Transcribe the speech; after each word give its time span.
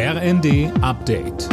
RND 0.00 0.70
Update. 0.80 1.48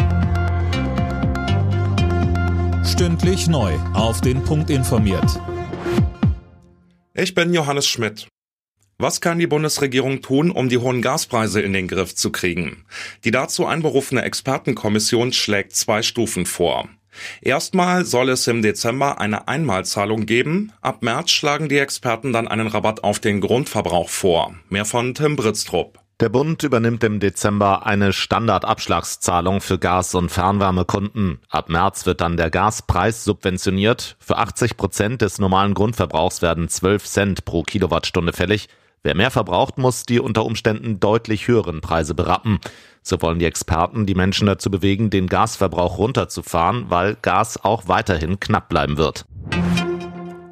Stündlich 2.86 3.48
neu. 3.48 3.74
Auf 3.96 4.22
den 4.22 4.44
Punkt 4.44 4.70
informiert. 4.70 5.42
Ich 7.16 7.34
bin 7.34 7.56
Johannes 7.56 7.88
Schmidt. 7.88 8.28
Was 9.00 9.20
kann 9.20 9.40
die 9.40 9.48
Bundesregierung 9.48 10.22
tun, 10.22 10.52
um 10.52 10.70
die 10.70 10.78
hohen 10.78 11.02
Gaspreise 11.02 11.60
in 11.60 11.74
den 11.74 11.88
Griff 11.88 12.14
zu 12.14 12.32
kriegen? 12.32 12.86
Die 13.24 13.32
dazu 13.32 13.66
einberufene 13.66 14.22
Expertenkommission 14.22 15.34
schlägt 15.34 15.76
zwei 15.76 16.04
Stufen 16.04 16.46
vor. 16.46 16.88
Erstmal 17.42 18.06
soll 18.06 18.30
es 18.30 18.46
im 18.46 18.62
Dezember 18.62 19.20
eine 19.20 19.48
Einmalzahlung 19.48 20.28
geben. 20.28 20.72
Ab 20.82 21.02
März 21.02 21.32
schlagen 21.32 21.68
die 21.68 21.80
Experten 21.80 22.32
dann 22.32 22.48
einen 22.48 22.68
Rabatt 22.68 23.04
auf 23.04 23.18
den 23.18 23.42
Grundverbrauch 23.42 24.10
vor. 24.10 24.54
Mehr 24.70 24.86
von 24.86 25.16
Tim 25.16 25.36
Britztrup. 25.36 26.05
Der 26.22 26.30
Bund 26.30 26.64
übernimmt 26.64 27.04
im 27.04 27.20
Dezember 27.20 27.86
eine 27.86 28.14
Standardabschlagszahlung 28.14 29.60
für 29.60 29.78
Gas- 29.78 30.16
und 30.16 30.30
Fernwärmekunden. 30.30 31.40
Ab 31.50 31.68
März 31.68 32.06
wird 32.06 32.22
dann 32.22 32.38
der 32.38 32.50
Gaspreis 32.50 33.26
subventioniert. 33.26 34.16
Für 34.20 34.38
80 34.38 34.78
Prozent 34.78 35.22
des 35.22 35.40
normalen 35.40 35.74
Grundverbrauchs 35.74 36.42
werden 36.42 36.70
12 36.70 37.04
Cent 37.04 37.44
pro 37.44 37.64
Kilowattstunde 37.64 38.32
fällig. 38.32 38.70
Wer 39.04 39.14
mehr 39.14 39.30
verbraucht, 39.30 39.78
muss 39.78 40.04
die 40.04 40.22
unter 40.22 40.46
Umständen 40.46 41.02
deutlich 41.02 41.50
höheren 41.50 41.82
Preise 41.82 42.16
berappen. 42.16 42.60
So 43.04 43.22
wollen 43.22 43.40
die 43.40 43.46
Experten 43.46 44.06
die 44.06 44.16
Menschen 44.16 44.48
dazu 44.48 44.72
bewegen, 44.72 45.10
den 45.10 45.28
Gasverbrauch 45.28 45.98
runterzufahren, 45.98 46.86
weil 46.88 47.18
Gas 47.22 47.62
auch 47.62 47.90
weiterhin 47.90 48.40
knapp 48.40 48.70
bleiben 48.70 48.96
wird. 48.96 49.26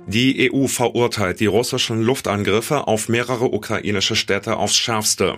Die 0.08 0.52
EU 0.52 0.68
verurteilt 0.68 1.40
die 1.40 1.46
russischen 1.46 2.02
Luftangriffe 2.02 2.88
auf 2.88 3.08
mehrere 3.08 3.46
ukrainische 3.46 4.16
Städte 4.16 4.58
aufs 4.58 4.76
schärfste. 4.76 5.38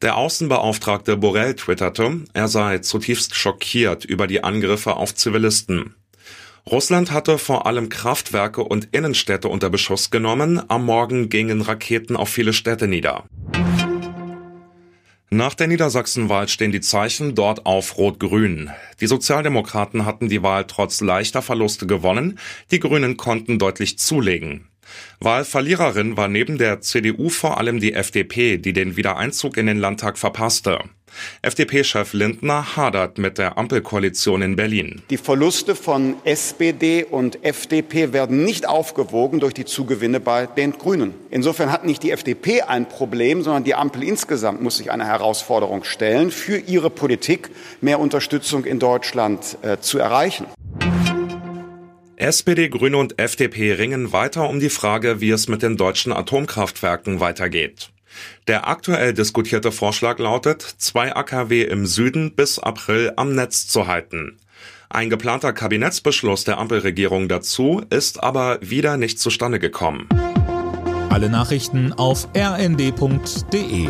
Der 0.00 0.16
Außenbeauftragte 0.16 1.18
Borrell 1.18 1.54
twitterte, 1.54 2.20
er 2.32 2.48
sei 2.48 2.78
zutiefst 2.78 3.34
schockiert 3.34 4.04
über 4.04 4.26
die 4.26 4.42
Angriffe 4.42 4.96
auf 4.96 5.14
Zivilisten. 5.14 5.94
Russland 6.66 7.10
hatte 7.10 7.38
vor 7.38 7.66
allem 7.66 7.88
Kraftwerke 7.88 8.62
und 8.62 8.88
Innenstädte 8.92 9.48
unter 9.48 9.70
Beschuss 9.70 10.10
genommen, 10.10 10.62
am 10.68 10.86
Morgen 10.86 11.28
gingen 11.28 11.60
Raketen 11.60 12.16
auf 12.16 12.28
viele 12.28 12.52
Städte 12.52 12.86
nieder. 12.88 13.24
Nach 15.32 15.54
der 15.54 15.68
Niedersachsenwahl 15.68 16.48
stehen 16.48 16.72
die 16.72 16.80
Zeichen 16.80 17.36
dort 17.36 17.64
auf 17.64 17.96
Rot-Grün. 17.96 18.70
Die 19.00 19.06
Sozialdemokraten 19.06 20.04
hatten 20.04 20.28
die 20.28 20.42
Wahl 20.42 20.64
trotz 20.66 21.00
leichter 21.00 21.40
Verluste 21.40 21.86
gewonnen, 21.86 22.36
die 22.72 22.80
Grünen 22.80 23.16
konnten 23.16 23.60
deutlich 23.60 23.96
zulegen. 23.96 24.69
Wahlverliererin 25.20 26.16
war 26.16 26.28
neben 26.28 26.58
der 26.58 26.80
CDU 26.80 27.28
vor 27.28 27.58
allem 27.58 27.80
die 27.80 27.92
FDP, 27.92 28.58
die 28.58 28.72
den 28.72 28.96
Wiedereinzug 28.96 29.56
in 29.56 29.66
den 29.66 29.78
Landtag 29.78 30.18
verpasste. 30.18 30.78
FDP-Chef 31.42 32.12
Lindner 32.12 32.76
hadert 32.76 33.18
mit 33.18 33.38
der 33.38 33.58
Ampelkoalition 33.58 34.42
in 34.42 34.56
Berlin. 34.56 35.02
Die 35.10 35.16
Verluste 35.16 35.74
von 35.74 36.16
SPD 36.24 37.04
und 37.04 37.44
FDP 37.44 38.12
werden 38.12 38.44
nicht 38.44 38.68
aufgewogen 38.68 39.40
durch 39.40 39.54
die 39.54 39.64
Zugewinne 39.64 40.20
bei 40.20 40.46
den 40.46 40.72
Grünen. 40.72 41.14
Insofern 41.30 41.72
hat 41.72 41.84
nicht 41.84 42.02
die 42.02 42.10
FDP 42.10 42.62
ein 42.62 42.88
Problem, 42.88 43.42
sondern 43.42 43.64
die 43.64 43.74
Ampel 43.74 44.02
insgesamt 44.02 44.62
muss 44.62 44.76
sich 44.76 44.90
eine 44.90 45.06
Herausforderung 45.06 45.84
stellen, 45.84 46.30
für 46.30 46.58
ihre 46.58 46.90
Politik 46.90 47.50
mehr 47.80 48.00
Unterstützung 48.00 48.64
in 48.64 48.78
Deutschland 48.78 49.58
äh, 49.62 49.78
zu 49.80 49.98
erreichen. 49.98 50.46
SPD, 52.20 52.68
Grüne 52.68 52.98
und 52.98 53.18
FDP 53.18 53.72
ringen 53.72 54.12
weiter 54.12 54.46
um 54.50 54.60
die 54.60 54.68
Frage, 54.68 55.22
wie 55.22 55.30
es 55.30 55.48
mit 55.48 55.62
den 55.62 55.78
deutschen 55.78 56.12
Atomkraftwerken 56.12 57.18
weitergeht. 57.18 57.90
Der 58.46 58.68
aktuell 58.68 59.14
diskutierte 59.14 59.72
Vorschlag 59.72 60.18
lautet, 60.18 60.60
zwei 60.60 61.16
AKW 61.16 61.62
im 61.62 61.86
Süden 61.86 62.34
bis 62.34 62.58
April 62.58 63.14
am 63.16 63.34
Netz 63.34 63.68
zu 63.68 63.86
halten. 63.86 64.36
Ein 64.90 65.08
geplanter 65.08 65.54
Kabinettsbeschluss 65.54 66.44
der 66.44 66.58
Ampelregierung 66.58 67.26
dazu 67.28 67.82
ist 67.88 68.22
aber 68.22 68.58
wieder 68.60 68.98
nicht 68.98 69.18
zustande 69.18 69.58
gekommen. 69.58 70.06
Alle 71.08 71.30
Nachrichten 71.30 71.94
auf 71.94 72.28
rnd.de 72.36 73.88